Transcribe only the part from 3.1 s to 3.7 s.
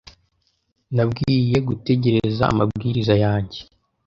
yanjye.